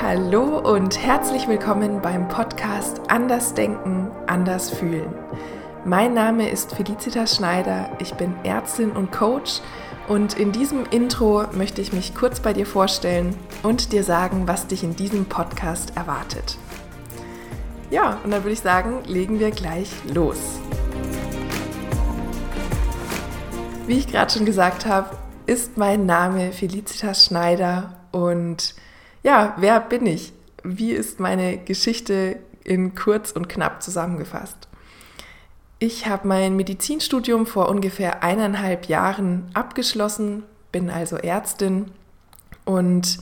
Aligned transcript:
Hallo 0.00 0.60
und 0.60 0.96
herzlich 1.02 1.48
willkommen 1.48 2.00
beim 2.00 2.28
Podcast 2.28 3.00
Anders 3.08 3.54
Denken, 3.54 4.12
Anders 4.28 4.70
Fühlen. 4.70 5.12
Mein 5.84 6.14
Name 6.14 6.48
ist 6.48 6.72
Felicitas 6.72 7.34
Schneider, 7.34 7.90
ich 7.98 8.14
bin 8.14 8.32
Ärztin 8.44 8.92
und 8.92 9.10
Coach 9.10 9.60
und 10.06 10.38
in 10.38 10.52
diesem 10.52 10.86
Intro 10.86 11.46
möchte 11.50 11.80
ich 11.82 11.92
mich 11.92 12.14
kurz 12.14 12.38
bei 12.38 12.52
dir 12.52 12.64
vorstellen 12.64 13.34
und 13.64 13.92
dir 13.92 14.04
sagen, 14.04 14.46
was 14.46 14.68
dich 14.68 14.84
in 14.84 14.94
diesem 14.94 15.24
Podcast 15.24 15.96
erwartet. 15.96 16.56
Ja, 17.90 18.20
und 18.22 18.30
dann 18.30 18.44
würde 18.44 18.52
ich 18.52 18.60
sagen, 18.60 19.00
legen 19.04 19.40
wir 19.40 19.50
gleich 19.50 19.90
los. 20.14 20.38
Wie 23.88 23.98
ich 23.98 24.06
gerade 24.06 24.32
schon 24.32 24.46
gesagt 24.46 24.86
habe, 24.86 25.16
ist 25.46 25.76
mein 25.76 26.06
Name 26.06 26.52
Felicitas 26.52 27.24
Schneider 27.24 27.96
und 28.12 28.76
ja, 29.22 29.54
wer 29.58 29.80
bin 29.80 30.06
ich? 30.06 30.32
Wie 30.62 30.92
ist 30.92 31.20
meine 31.20 31.58
Geschichte 31.58 32.36
in 32.64 32.94
kurz 32.94 33.30
und 33.32 33.48
knapp 33.48 33.82
zusammengefasst? 33.82 34.68
Ich 35.78 36.06
habe 36.06 36.26
mein 36.26 36.56
Medizinstudium 36.56 37.46
vor 37.46 37.68
ungefähr 37.68 38.22
eineinhalb 38.22 38.86
Jahren 38.86 39.48
abgeschlossen, 39.54 40.42
bin 40.72 40.90
also 40.90 41.16
Ärztin 41.16 41.92
und 42.64 43.18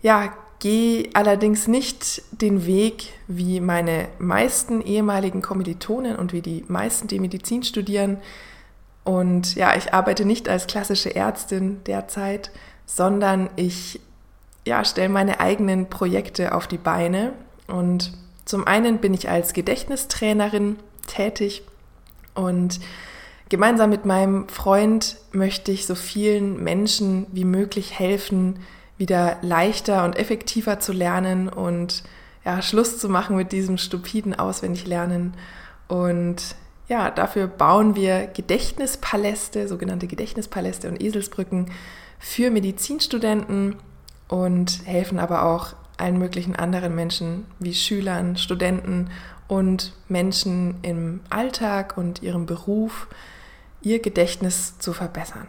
ja, 0.00 0.32
gehe 0.58 1.10
allerdings 1.14 1.66
nicht 1.66 2.22
den 2.30 2.66
Weg 2.66 3.12
wie 3.26 3.60
meine 3.60 4.08
meisten 4.18 4.80
ehemaligen 4.80 5.42
Kommilitonen 5.42 6.16
und 6.16 6.32
wie 6.32 6.40
die 6.40 6.64
meisten, 6.68 7.08
die 7.08 7.18
Medizin 7.18 7.64
studieren. 7.64 8.18
Und 9.02 9.56
ja, 9.56 9.76
ich 9.76 9.92
arbeite 9.92 10.24
nicht 10.24 10.48
als 10.48 10.68
klassische 10.68 11.16
Ärztin 11.16 11.82
derzeit, 11.84 12.52
sondern 12.86 13.50
ich 13.56 14.00
ja, 14.64 14.84
stelle 14.84 15.08
meine 15.08 15.40
eigenen 15.40 15.88
Projekte 15.88 16.54
auf 16.54 16.66
die 16.66 16.78
Beine. 16.78 17.32
Und 17.66 18.12
zum 18.44 18.66
einen 18.66 18.98
bin 18.98 19.14
ich 19.14 19.28
als 19.28 19.52
Gedächtnistrainerin 19.52 20.76
tätig 21.06 21.62
und 22.34 22.80
gemeinsam 23.48 23.90
mit 23.90 24.04
meinem 24.04 24.48
Freund 24.48 25.18
möchte 25.32 25.72
ich 25.72 25.86
so 25.86 25.94
vielen 25.94 26.62
Menschen 26.62 27.26
wie 27.32 27.44
möglich 27.44 27.98
helfen, 27.98 28.60
wieder 28.96 29.38
leichter 29.42 30.04
und 30.04 30.18
effektiver 30.18 30.80
zu 30.80 30.92
lernen 30.92 31.48
und 31.48 32.02
ja, 32.44 32.62
Schluss 32.62 32.98
zu 32.98 33.08
machen 33.08 33.36
mit 33.36 33.52
diesem 33.52 33.78
stupiden 33.78 34.34
Auswendiglernen. 34.34 35.34
Und 35.88 36.56
ja, 36.88 37.10
dafür 37.10 37.46
bauen 37.46 37.94
wir 37.94 38.26
Gedächtnispaläste, 38.26 39.68
sogenannte 39.68 40.06
Gedächtnispaläste 40.06 40.88
und 40.88 41.00
Eselsbrücken 41.00 41.70
für 42.18 42.50
Medizinstudenten 42.50 43.76
und 44.32 44.86
helfen 44.86 45.18
aber 45.18 45.44
auch 45.44 45.74
allen 45.98 46.18
möglichen 46.18 46.56
anderen 46.56 46.94
Menschen 46.94 47.46
wie 47.58 47.74
Schülern, 47.74 48.38
Studenten 48.38 49.10
und 49.46 49.92
Menschen 50.08 50.76
im 50.80 51.20
Alltag 51.28 51.98
und 51.98 52.22
ihrem 52.22 52.46
Beruf 52.46 53.08
ihr 53.82 54.00
Gedächtnis 54.00 54.78
zu 54.78 54.94
verbessern. 54.94 55.48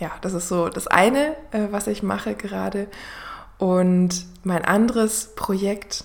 Ja, 0.00 0.10
das 0.22 0.32
ist 0.32 0.48
so 0.48 0.70
das 0.70 0.86
eine, 0.86 1.36
äh, 1.50 1.68
was 1.70 1.86
ich 1.86 2.02
mache 2.02 2.34
gerade. 2.34 2.86
Und 3.58 4.24
mein 4.42 4.64
anderes 4.64 5.34
Projekt, 5.36 6.04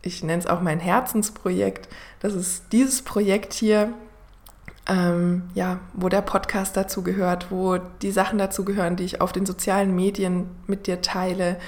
ich 0.00 0.24
nenne 0.24 0.38
es 0.38 0.46
auch 0.46 0.62
mein 0.62 0.80
Herzensprojekt, 0.80 1.90
das 2.20 2.32
ist 2.32 2.72
dieses 2.72 3.02
Projekt 3.02 3.52
hier, 3.52 3.92
ähm, 4.88 5.42
ja, 5.54 5.80
wo 5.92 6.08
der 6.08 6.22
Podcast 6.22 6.76
dazu 6.76 7.02
gehört, 7.02 7.50
wo 7.50 7.78
die 7.78 8.10
Sachen 8.10 8.38
dazu 8.38 8.64
gehören, 8.64 8.96
die 8.96 9.04
ich 9.04 9.20
auf 9.20 9.32
den 9.32 9.46
sozialen 9.46 9.94
Medien 9.94 10.48
mit 10.66 10.86
dir 10.86 11.00
teile. 11.00 11.58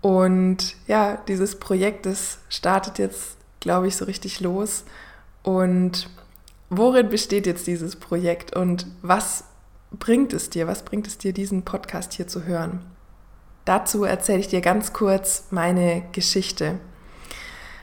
Und 0.00 0.76
ja, 0.86 1.18
dieses 1.28 1.58
Projekt, 1.58 2.06
das 2.06 2.38
startet 2.48 2.98
jetzt, 2.98 3.36
glaube 3.60 3.88
ich, 3.88 3.96
so 3.96 4.04
richtig 4.04 4.40
los. 4.40 4.84
Und 5.42 6.10
worin 6.70 7.08
besteht 7.08 7.46
jetzt 7.46 7.66
dieses 7.66 7.96
Projekt 7.96 8.54
und 8.54 8.86
was 9.02 9.44
bringt 9.90 10.32
es 10.32 10.50
dir? 10.50 10.66
Was 10.66 10.84
bringt 10.84 11.06
es 11.06 11.18
dir, 11.18 11.32
diesen 11.32 11.64
Podcast 11.64 12.12
hier 12.12 12.28
zu 12.28 12.44
hören? 12.44 12.84
Dazu 13.64 14.04
erzähle 14.04 14.40
ich 14.40 14.48
dir 14.48 14.60
ganz 14.60 14.92
kurz 14.92 15.44
meine 15.50 16.02
Geschichte. 16.12 16.78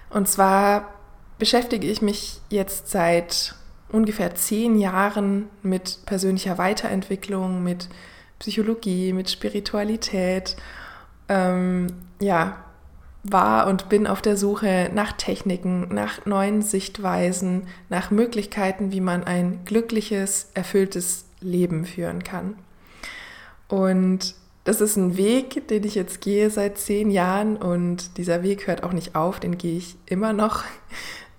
Und 0.09 0.28
zwar 0.28 0.90
beschäftige 1.38 1.88
ich 1.88 2.02
mich 2.02 2.41
jetzt 2.50 2.90
seit 2.90 3.56
ungefähr 3.91 4.35
zehn 4.35 4.78
Jahren 4.78 5.50
mit 5.62 6.00
persönlicher 6.06 6.57
Weiterentwicklung, 6.57 7.63
mit 7.63 7.90
Psychologie, 8.40 9.13
mit 9.13 9.29
Spiritualität, 9.29 10.56
ähm, 11.29 11.88
ja, 12.19 12.57
war 13.23 13.68
und 13.68 13.90
bin 13.90 14.06
auf 14.06 14.22
der 14.22 14.38
Suche 14.38 14.91
nach 14.94 15.13
Techniken, 15.13 15.94
nach 15.94 16.25
neuen 16.25 16.62
Sichtweisen, 16.62 17.63
nach 17.90 18.12
Möglichkeiten, 18.12 18.91
wie 18.91 19.01
man 19.01 19.23
ein 19.23 19.62
glückliches, 19.66 20.52
erfülltes 20.53 21.25
Leben 21.41 21.85
führen 21.85 22.23
kann. 22.23 22.56
Und 23.67 24.35
das 24.63 24.81
ist 24.81 24.96
ein 24.96 25.17
Weg, 25.17 25.67
den 25.67 25.84
ich 25.84 25.96
jetzt 25.96 26.22
gehe 26.22 26.50
seit 26.50 26.78
zehn 26.78 27.09
Jahren 27.09 27.57
und 27.57 28.17
dieser 28.17 28.44
Weg 28.44 28.67
hört 28.67 28.84
auch 28.84 28.94
nicht 28.94 29.16
auf, 29.16 29.40
den 29.40 29.57
gehe 29.57 29.78
ich 29.78 29.96
immer 30.06 30.34
noch. 30.34 30.63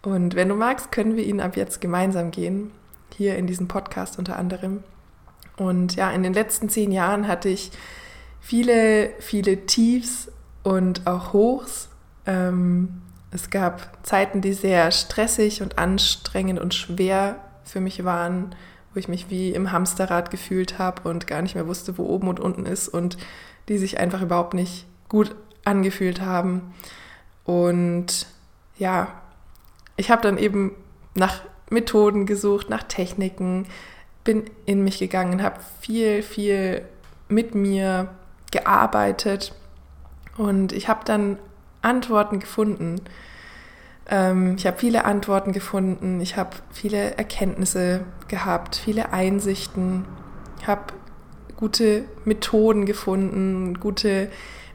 Und 0.06 0.36
wenn 0.36 0.48
du 0.48 0.54
magst, 0.54 0.92
können 0.92 1.16
wir 1.16 1.24
ihn 1.24 1.40
ab 1.40 1.56
jetzt 1.56 1.80
gemeinsam 1.80 2.30
gehen, 2.30 2.70
hier 3.12 3.36
in 3.36 3.48
diesem 3.48 3.66
Podcast 3.66 4.20
unter 4.20 4.36
anderem. 4.36 4.84
Und 5.56 5.96
ja, 5.96 6.12
in 6.12 6.22
den 6.22 6.32
letzten 6.32 6.68
zehn 6.68 6.92
Jahren 6.92 7.26
hatte 7.26 7.48
ich 7.48 7.72
viele, 8.40 9.10
viele 9.18 9.66
Tiefs 9.66 10.30
und 10.62 11.08
auch 11.08 11.32
Hochs. 11.32 11.88
Ähm, 12.24 13.02
es 13.32 13.50
gab 13.50 14.06
Zeiten, 14.06 14.42
die 14.42 14.52
sehr 14.52 14.92
stressig 14.92 15.60
und 15.60 15.76
anstrengend 15.76 16.60
und 16.60 16.72
schwer 16.72 17.40
für 17.64 17.80
mich 17.80 18.04
waren, 18.04 18.54
wo 18.94 19.00
ich 19.00 19.08
mich 19.08 19.28
wie 19.28 19.50
im 19.50 19.72
Hamsterrad 19.72 20.30
gefühlt 20.30 20.78
habe 20.78 21.08
und 21.08 21.26
gar 21.26 21.42
nicht 21.42 21.56
mehr 21.56 21.66
wusste, 21.66 21.98
wo 21.98 22.04
oben 22.04 22.28
und 22.28 22.38
unten 22.38 22.64
ist 22.64 22.86
und 22.86 23.18
die 23.68 23.76
sich 23.76 23.98
einfach 23.98 24.22
überhaupt 24.22 24.54
nicht 24.54 24.86
gut 25.08 25.34
angefühlt 25.64 26.20
haben. 26.20 26.74
Und 27.42 28.28
ja, 28.78 29.08
ich 29.96 30.10
habe 30.10 30.22
dann 30.22 30.38
eben 30.38 30.72
nach 31.14 31.40
Methoden 31.70 32.26
gesucht, 32.26 32.70
nach 32.70 32.82
Techniken, 32.84 33.66
bin 34.24 34.44
in 34.66 34.82
mich 34.82 34.98
gegangen, 34.98 35.42
habe 35.42 35.60
viel, 35.80 36.22
viel 36.22 36.82
mit 37.28 37.54
mir 37.54 38.08
gearbeitet. 38.50 39.54
Und 40.36 40.72
ich 40.72 40.88
habe 40.88 41.00
dann 41.04 41.38
Antworten 41.82 42.40
gefunden. 42.40 43.00
Ähm, 44.08 44.56
ich 44.56 44.66
habe 44.66 44.78
viele 44.78 45.04
Antworten 45.04 45.52
gefunden, 45.52 46.20
ich 46.20 46.36
habe 46.36 46.50
viele 46.72 47.16
Erkenntnisse 47.16 48.04
gehabt, 48.28 48.76
viele 48.76 49.12
Einsichten, 49.12 50.04
habe 50.66 50.92
gute 51.56 52.04
Methoden 52.24 52.84
gefunden, 52.84 53.80
gute 53.80 54.28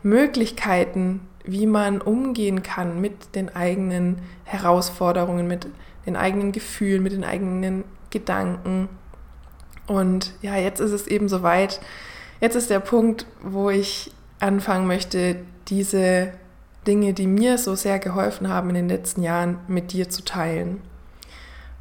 Möglichkeiten, 0.04 1.22
wie 1.44 1.66
man 1.66 2.02
umgehen 2.02 2.64
kann 2.64 3.02
mit 3.02 3.36
den 3.36 3.56
eigenen 3.56 4.20
Herausforderungen, 4.44 5.48
mit 5.48 5.68
den 6.06 6.16
eigenen 6.16 6.52
Gefühlen, 6.52 7.04
mit 7.04 7.14
den 7.14 7.24
eigenen 7.24 7.84
Gedanken. 8.10 8.90
Und 9.88 10.34
ja, 10.42 10.56
jetzt 10.56 10.80
ist 10.80 10.92
es 10.92 11.08
eben 11.08 11.30
soweit. 11.30 11.80
Jetzt 12.40 12.56
ist 12.56 12.70
der 12.70 12.80
Punkt, 12.80 13.26
wo 13.42 13.70
ich 13.70 14.12
anfangen 14.40 14.88
möchte, 14.88 15.38
diese 15.68 16.34
Dinge, 16.88 17.14
die 17.14 17.28
mir 17.28 17.58
so 17.58 17.76
sehr 17.76 18.00
geholfen 18.00 18.50
haben 18.50 18.70
in 18.70 18.76
den 18.76 18.90
letzten 18.90 19.22
Jahren, 19.22 19.60
mit 19.68 19.92
dir 19.92 20.10
zu 20.10 20.24
teilen. 20.24 20.82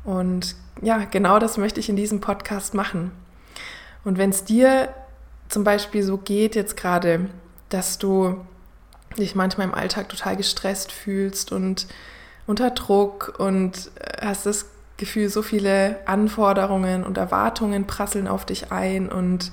Und 0.05 0.57
ja, 0.83 1.05
genau 1.11 1.39
das 1.39 1.57
möchte 1.57 1.81
ich 1.81 1.89
in 1.89 1.97
diesem 1.97 2.21
Podcast 2.21 2.75
machen. 2.75 3.13
Und 4.05 4.19
wenn 4.19 4.31
es 4.31 4.45
dir 4.45 4.89
zum 5.49 5.65
Beispiel 5.65 6.03
so 6.03 6.17
geht 6.17 6.55
jetzt 6.55 6.77
gerade, 6.77 7.29
dass 7.69 7.99
du 7.99 8.41
dich 9.17 9.35
manchmal 9.35 9.67
im 9.67 9.75
Alltag 9.75 10.09
total 10.09 10.37
gestresst 10.37 10.93
fühlst 10.93 11.53
und 11.53 11.87
unter 12.47 12.71
Druck 12.71 13.35
und 13.39 13.91
hast 14.21 14.47
das 14.47 14.67
Gefühl, 14.97 15.29
so 15.29 15.43
viele 15.43 15.97
Anforderungen 16.07 17.05
und 17.05 17.17
Erwartungen 17.17 17.87
prasseln 17.87 18.29
auf 18.29 18.45
dich 18.45 18.71
ein 18.71 19.09
und 19.09 19.51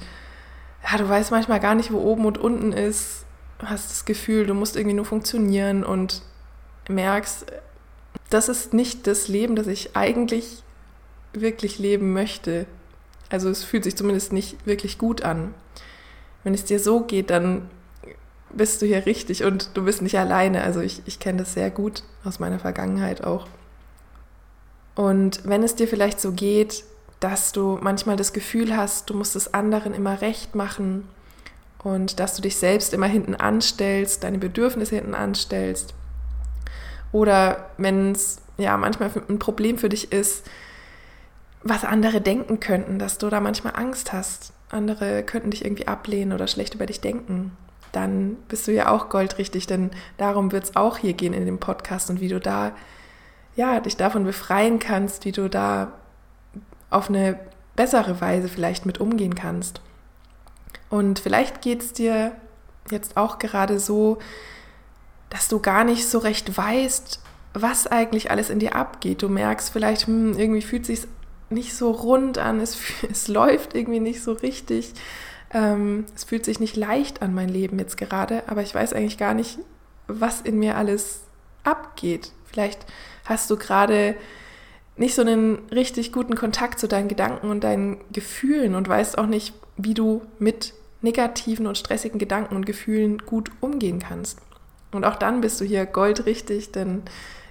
ja, 0.89 0.97
du 0.97 1.07
weißt 1.07 1.31
manchmal 1.31 1.59
gar 1.59 1.75
nicht, 1.75 1.91
wo 1.91 1.99
oben 1.99 2.25
und 2.25 2.37
unten 2.37 2.71
ist, 2.71 3.25
hast 3.63 3.91
das 3.91 4.05
Gefühl, 4.05 4.45
du 4.45 4.53
musst 4.53 4.75
irgendwie 4.75 4.95
nur 4.95 5.05
funktionieren 5.05 5.83
und 5.83 6.21
merkst, 6.87 7.45
das 8.29 8.49
ist 8.49 8.73
nicht 8.73 9.07
das 9.07 9.27
Leben, 9.27 9.55
das 9.55 9.67
ich 9.67 9.95
eigentlich 9.95 10.63
wirklich 11.33 11.79
leben 11.79 12.13
möchte. 12.13 12.65
Also 13.29 13.49
es 13.49 13.63
fühlt 13.63 13.83
sich 13.83 13.95
zumindest 13.95 14.33
nicht 14.33 14.65
wirklich 14.65 14.97
gut 14.97 15.21
an. 15.21 15.53
Wenn 16.43 16.53
es 16.53 16.65
dir 16.65 16.79
so 16.79 17.01
geht, 17.01 17.29
dann 17.29 17.69
bist 18.49 18.81
du 18.81 18.85
hier 18.85 19.05
richtig 19.05 19.43
und 19.43 19.71
du 19.75 19.83
bist 19.83 20.01
nicht 20.01 20.17
alleine. 20.17 20.63
Also 20.63 20.81
ich, 20.81 21.01
ich 21.05 21.19
kenne 21.19 21.39
das 21.39 21.53
sehr 21.53 21.69
gut 21.69 22.03
aus 22.23 22.39
meiner 22.39 22.59
Vergangenheit 22.59 23.23
auch. 23.23 23.47
Und 24.95 25.41
wenn 25.45 25.63
es 25.63 25.75
dir 25.75 25.87
vielleicht 25.87 26.19
so 26.19 26.31
geht, 26.31 26.83
dass 27.19 27.51
du 27.51 27.77
manchmal 27.81 28.15
das 28.15 28.33
Gefühl 28.33 28.75
hast, 28.75 29.09
du 29.09 29.13
musst 29.13 29.35
es 29.35 29.53
anderen 29.53 29.93
immer 29.93 30.21
recht 30.21 30.55
machen 30.55 31.07
und 31.83 32.19
dass 32.19 32.35
du 32.35 32.41
dich 32.41 32.57
selbst 32.57 32.93
immer 32.93 33.07
hinten 33.07 33.35
anstellst, 33.35 34.23
deine 34.23 34.37
Bedürfnisse 34.37 34.95
hinten 34.95 35.15
anstellst. 35.15 35.93
Oder 37.11 37.69
wenn 37.77 38.11
es 38.11 38.39
ja 38.57 38.75
manchmal 38.77 39.11
ein 39.29 39.39
Problem 39.39 39.77
für 39.77 39.89
dich 39.89 40.11
ist, 40.11 40.45
was 41.63 41.83
andere 41.83 42.21
denken 42.21 42.59
könnten, 42.59 42.99
dass 42.99 43.17
du 43.17 43.29
da 43.29 43.39
manchmal 43.39 43.75
Angst 43.75 44.13
hast. 44.13 44.53
Andere 44.69 45.23
könnten 45.23 45.51
dich 45.51 45.63
irgendwie 45.63 45.87
ablehnen 45.87 46.33
oder 46.33 46.47
schlecht 46.47 46.75
über 46.75 46.85
dich 46.85 47.01
denken. 47.01 47.51
Dann 47.97 48.35
bist 48.47 48.67
du 48.67 48.71
ja 48.71 48.89
auch 48.89 49.09
goldrichtig, 49.09 49.65
denn 49.65 49.89
darum 50.17 50.51
wird 50.51 50.65
es 50.65 50.75
auch 50.75 50.99
hier 50.99 51.13
gehen 51.13 51.33
in 51.33 51.47
dem 51.47 51.57
Podcast 51.57 52.11
und 52.11 52.21
wie 52.21 52.27
du 52.27 52.39
da 52.39 52.73
ja 53.55 53.79
dich 53.79 53.97
davon 53.97 54.23
befreien 54.23 54.77
kannst, 54.77 55.25
wie 55.25 55.31
du 55.31 55.49
da 55.49 55.93
auf 56.91 57.09
eine 57.09 57.39
bessere 57.75 58.21
Weise 58.21 58.49
vielleicht 58.49 58.85
mit 58.85 58.99
umgehen 58.99 59.33
kannst. 59.33 59.81
Und 60.91 61.17
vielleicht 61.17 61.63
geht 61.63 61.81
es 61.81 61.91
dir 61.91 62.33
jetzt 62.91 63.17
auch 63.17 63.39
gerade 63.39 63.79
so, 63.79 64.19
dass 65.31 65.47
du 65.47 65.59
gar 65.59 65.83
nicht 65.83 66.07
so 66.07 66.19
recht 66.19 66.55
weißt, 66.55 67.19
was 67.55 67.87
eigentlich 67.87 68.29
alles 68.29 68.51
in 68.51 68.59
dir 68.59 68.75
abgeht. 68.75 69.23
Du 69.23 69.27
merkst 69.27 69.71
vielleicht, 69.71 70.05
hm, 70.05 70.37
irgendwie 70.37 70.61
fühlt 70.61 70.85
sich 70.85 71.07
nicht 71.49 71.75
so 71.75 71.89
rund 71.89 72.37
an, 72.37 72.59
es, 72.59 72.77
es 73.11 73.27
läuft 73.27 73.75
irgendwie 73.75 74.01
nicht 74.01 74.21
so 74.21 74.33
richtig. 74.33 74.93
Ähm, 75.53 76.05
es 76.15 76.23
fühlt 76.23 76.45
sich 76.45 76.59
nicht 76.59 76.75
leicht 76.75 77.21
an, 77.21 77.33
mein 77.33 77.49
Leben 77.49 77.79
jetzt 77.79 77.97
gerade, 77.97 78.43
aber 78.47 78.61
ich 78.61 78.75
weiß 78.75 78.93
eigentlich 78.93 79.17
gar 79.17 79.33
nicht, 79.33 79.59
was 80.07 80.41
in 80.41 80.59
mir 80.59 80.75
alles 80.77 81.21
abgeht. 81.63 82.31
Vielleicht 82.45 82.85
hast 83.25 83.49
du 83.49 83.57
gerade 83.57 84.15
nicht 84.95 85.15
so 85.15 85.21
einen 85.21 85.59
richtig 85.69 86.11
guten 86.11 86.35
Kontakt 86.35 86.79
zu 86.79 86.87
deinen 86.87 87.07
Gedanken 87.07 87.49
und 87.49 87.63
deinen 87.63 87.97
Gefühlen 88.11 88.75
und 88.75 88.87
weißt 88.87 89.17
auch 89.17 89.27
nicht, 89.27 89.53
wie 89.77 89.93
du 89.93 90.23
mit 90.39 90.73
negativen 91.01 91.67
und 91.67 91.77
stressigen 91.77 92.19
Gedanken 92.19 92.55
und 92.55 92.65
Gefühlen 92.65 93.19
gut 93.19 93.51
umgehen 93.61 93.99
kannst. 93.99 94.39
Und 94.91 95.05
auch 95.05 95.15
dann 95.15 95.41
bist 95.41 95.61
du 95.61 95.65
hier 95.65 95.85
goldrichtig, 95.85 96.71
denn 96.71 97.03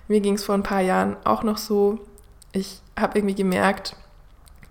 mir 0.09 0.21
ging 0.21 0.35
es 0.35 0.45
vor 0.45 0.55
ein 0.55 0.65
paar 0.65 0.81
Jahren 0.81 1.17
auch 1.25 1.43
noch 1.43 1.59
so. 1.59 2.01
Ich 2.53 2.81
habe 2.99 3.19
irgendwie 3.19 3.35
gemerkt, 3.35 3.97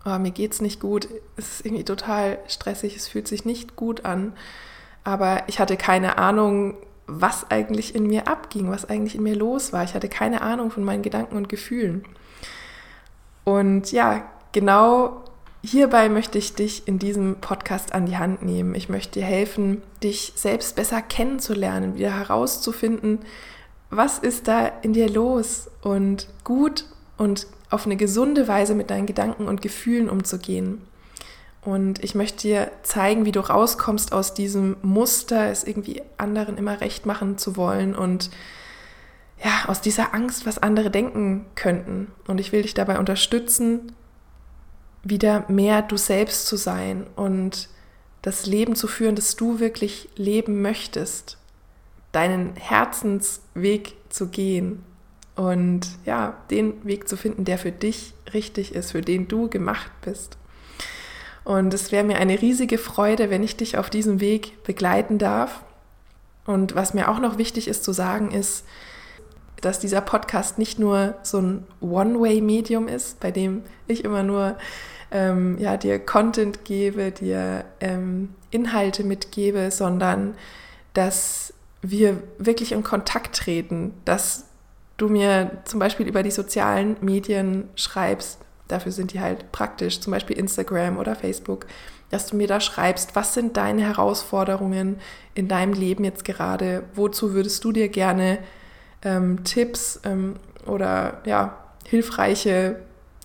oh, 0.05 0.17
mir 0.19 0.31
geht 0.31 0.53
es 0.53 0.61
nicht 0.61 0.79
gut, 0.79 1.07
es 1.35 1.55
ist 1.55 1.65
irgendwie 1.65 1.83
total 1.83 2.39
stressig, 2.47 2.95
es 2.95 3.07
fühlt 3.07 3.27
sich 3.27 3.43
nicht 3.43 3.75
gut 3.75 4.05
an. 4.05 4.33
Aber 5.03 5.43
ich 5.47 5.59
hatte 5.59 5.77
keine 5.77 6.17
Ahnung, 6.17 6.75
was 7.07 7.49
eigentlich 7.51 7.93
in 7.95 8.07
mir 8.07 8.27
abging, 8.27 8.69
was 8.69 8.85
eigentlich 8.85 9.15
in 9.15 9.23
mir 9.23 9.35
los 9.35 9.73
war. 9.73 9.83
Ich 9.83 9.93
hatte 9.93 10.09
keine 10.09 10.41
Ahnung 10.41 10.71
von 10.71 10.83
meinen 10.83 11.03
Gedanken 11.03 11.35
und 11.35 11.49
Gefühlen. 11.49 12.03
Und 13.43 13.91
ja, 13.91 14.29
genau 14.51 15.23
hierbei 15.63 16.09
möchte 16.09 16.37
ich 16.37 16.53
dich 16.53 16.87
in 16.87 16.99
diesem 16.99 17.35
Podcast 17.41 17.93
an 17.93 18.05
die 18.05 18.17
Hand 18.17 18.43
nehmen. 18.43 18.75
Ich 18.75 18.89
möchte 18.89 19.19
dir 19.19 19.25
helfen, 19.25 19.81
dich 20.03 20.33
selbst 20.35 20.75
besser 20.75 21.01
kennenzulernen, 21.01 21.95
wieder 21.95 22.11
herauszufinden, 22.11 23.19
was 23.89 24.19
ist 24.19 24.47
da 24.47 24.67
in 24.81 24.93
dir 24.93 25.09
los 25.09 25.69
und 25.81 26.27
gut 26.43 26.85
und 27.17 27.47
auf 27.69 27.85
eine 27.85 27.95
gesunde 27.95 28.47
Weise 28.47 28.75
mit 28.75 28.89
deinen 28.89 29.05
Gedanken 29.05 29.47
und 29.47 29.61
Gefühlen 29.61 30.09
umzugehen. 30.09 30.81
Und 31.61 32.03
ich 32.03 32.13
möchte 32.13 32.47
dir 32.47 32.71
zeigen, 32.83 33.25
wie 33.25 33.31
du 33.31 33.39
rauskommst 33.39 34.13
aus 34.13 34.35
diesem 34.35 34.77
Muster, 34.83 35.49
es 35.49 35.63
irgendwie 35.63 36.03
anderen 36.17 36.57
immer 36.57 36.79
recht 36.79 37.07
machen 37.07 37.39
zu 37.39 37.57
wollen 37.57 37.95
und 37.95 38.29
ja, 39.43 39.65
aus 39.67 39.81
dieser 39.81 40.13
Angst, 40.13 40.45
was 40.45 40.59
andere 40.59 40.91
denken 40.91 41.45
könnten. 41.55 42.11
Und 42.27 42.39
ich 42.39 42.51
will 42.51 42.61
dich 42.61 42.75
dabei 42.75 42.99
unterstützen, 42.99 43.93
wieder 45.03 45.45
mehr 45.49 45.81
du 45.81 45.97
selbst 45.97 46.47
zu 46.47 46.55
sein 46.55 47.05
und 47.15 47.69
das 48.21 48.45
Leben 48.45 48.75
zu 48.75 48.87
führen, 48.87 49.15
das 49.15 49.35
du 49.35 49.59
wirklich 49.59 50.09
leben 50.15 50.61
möchtest, 50.61 51.37
deinen 52.11 52.55
Herzensweg 52.55 53.93
zu 54.09 54.27
gehen 54.27 54.83
und 55.35 55.81
ja, 56.05 56.37
den 56.49 56.83
Weg 56.85 57.07
zu 57.07 57.17
finden, 57.17 57.45
der 57.45 57.57
für 57.57 57.71
dich 57.71 58.13
richtig 58.33 58.73
ist, 58.73 58.91
für 58.91 59.01
den 59.01 59.27
du 59.27 59.49
gemacht 59.49 59.91
bist. 60.01 60.37
Und 61.43 61.73
es 61.73 61.91
wäre 61.91 62.03
mir 62.03 62.17
eine 62.17 62.41
riesige 62.41 62.77
Freude, 62.77 63.29
wenn 63.29 63.43
ich 63.43 63.55
dich 63.55 63.77
auf 63.77 63.89
diesem 63.89 64.19
Weg 64.19 64.63
begleiten 64.63 65.17
darf. 65.19 65.63
Und 66.45 66.75
was 66.75 66.93
mir 66.93 67.09
auch 67.09 67.19
noch 67.19 67.37
wichtig 67.37 67.67
ist 67.67 67.83
zu 67.83 67.91
sagen, 67.91 68.31
ist, 68.31 68.65
dass 69.61 69.79
dieser 69.79 70.01
Podcast 70.01 70.57
nicht 70.57 70.79
nur 70.79 71.15
so 71.23 71.39
ein 71.39 71.67
One-Way-Medium 71.81 72.87
ist, 72.87 73.19
bei 73.19 73.31
dem 73.31 73.63
ich 73.87 74.03
immer 74.03 74.23
nur 74.23 74.57
ähm, 75.11 75.57
ja, 75.59 75.77
dir 75.77 75.99
Content 75.99 76.65
gebe, 76.65 77.11
dir 77.11 77.65
ähm, 77.79 78.33
Inhalte 78.51 79.03
mitgebe, 79.03 79.69
sondern 79.71 80.35
dass 80.93 81.53
wir 81.81 82.21
wirklich 82.37 82.71
in 82.71 82.83
Kontakt 82.83 83.35
treten, 83.35 83.93
dass 84.05 84.45
du 84.97 85.09
mir 85.09 85.61
zum 85.65 85.79
Beispiel 85.79 86.07
über 86.07 86.23
die 86.23 86.31
sozialen 86.31 86.97
Medien 87.01 87.69
schreibst, 87.75 88.39
dafür 88.67 88.91
sind 88.91 89.13
die 89.13 89.19
halt 89.19 89.51
praktisch, 89.51 89.99
zum 89.99 90.11
Beispiel 90.11 90.37
Instagram 90.37 90.97
oder 90.97 91.15
Facebook, 91.15 91.67
dass 92.09 92.27
du 92.27 92.35
mir 92.35 92.47
da 92.47 92.59
schreibst, 92.59 93.15
was 93.15 93.33
sind 93.33 93.57
deine 93.57 93.81
Herausforderungen 93.81 94.99
in 95.33 95.47
deinem 95.47 95.73
Leben 95.73 96.03
jetzt 96.03 96.23
gerade, 96.23 96.83
wozu 96.93 97.33
würdest 97.33 97.63
du 97.63 97.71
dir 97.71 97.89
gerne 97.89 98.39
ähm, 99.03 99.43
Tipps 99.43 99.99
ähm, 100.03 100.35
oder 100.65 101.21
ja, 101.25 101.57
hilfreiche 101.85 102.79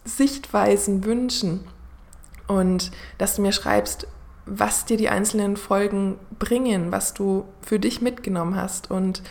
Sichtweisen 0.05 1.05
wünschen 1.05 1.65
und 2.47 2.91
dass 3.19 3.37
du 3.37 3.43
mir 3.43 3.53
schreibst, 3.53 4.07
was 4.47 4.85
dir 4.85 4.97
die 4.97 5.09
einzelnen 5.09 5.57
Folgen 5.57 6.19
bringen, 6.39 6.91
was 6.91 7.15
du 7.15 7.45
für 7.63 7.79
dich 7.79 8.01
mitgenommen 8.01 8.57
hast. 8.57 8.91
Und 8.91 9.23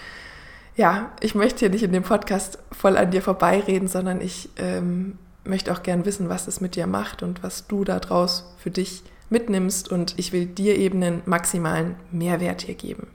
ja, 0.79 1.11
ich 1.19 1.35
möchte 1.35 1.59
hier 1.59 1.69
nicht 1.69 1.83
in 1.83 1.91
dem 1.91 2.03
Podcast 2.03 2.57
voll 2.71 2.95
an 2.95 3.11
dir 3.11 3.21
vorbeireden, 3.21 3.89
sondern 3.89 4.21
ich 4.21 4.49
ähm, 4.55 5.17
möchte 5.43 5.73
auch 5.73 5.83
gern 5.83 6.05
wissen, 6.05 6.29
was 6.29 6.47
es 6.47 6.61
mit 6.61 6.77
dir 6.77 6.87
macht 6.87 7.21
und 7.21 7.43
was 7.43 7.67
du 7.67 7.83
daraus 7.83 8.55
für 8.57 8.71
dich 8.71 9.03
mitnimmst. 9.29 9.91
Und 9.91 10.17
ich 10.17 10.31
will 10.31 10.45
dir 10.45 10.77
eben 10.77 11.03
einen 11.03 11.21
maximalen 11.25 11.97
Mehrwert 12.13 12.61
hier 12.61 12.75
geben. 12.75 13.07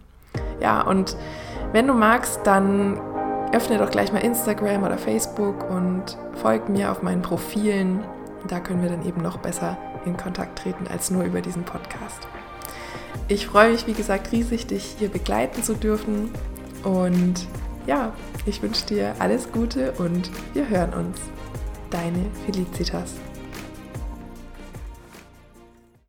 Ja, 0.61 0.83
und 0.83 1.17
wenn 1.73 1.87
du 1.87 1.95
magst, 1.95 2.41
dann 2.45 3.01
öffne 3.55 3.79
doch 3.79 3.91
gleich 3.91 4.13
mal 4.13 4.19
Instagram 4.19 4.83
oder 4.83 4.99
Facebook 4.99 5.71
und 5.71 6.19
folg 6.35 6.69
mir 6.69 6.93
auf 6.93 7.03
meinen 7.03 7.23
Profilen. 7.23 8.05
Da 8.47 8.61
können 8.61 8.83
wir 8.83 8.91
dann 8.91 9.07
eben 9.07 9.23
noch 9.23 9.39
besser 9.39 9.79
in 10.05 10.19
Kontakt 10.19 10.59
treten 10.59 10.87
als 10.87 11.11
nur 11.11 11.25
über 11.25 11.41
diesen 11.41 11.65
Podcast. 11.65 12.29
Ich 13.29 13.47
freue 13.47 13.73
mich, 13.73 13.87
wie 13.87 13.95
gesagt, 13.95 14.33
riesig, 14.33 14.67
dich 14.67 14.97
hier 14.99 15.09
begleiten 15.09 15.63
zu 15.63 15.73
dürfen. 15.73 16.31
Und 16.85 17.47
ja, 17.87 18.13
ich 18.47 18.63
wünsche 18.63 18.87
dir 18.87 19.15
alles 19.19 19.51
Gute 19.51 19.93
und 19.93 20.31
wir 20.53 20.69
hören 20.69 20.93
uns. 20.93 21.19
Deine 21.91 22.25
Felicitas. 22.45 23.15